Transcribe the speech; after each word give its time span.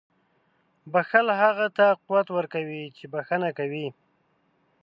•بښل 0.91 1.27
هغه 1.41 1.67
ته 1.77 1.85
قوت 2.05 2.27
ورکوي 2.37 2.83
چې 2.97 3.03
بښنه 3.13 3.49
کوي. 3.59 3.87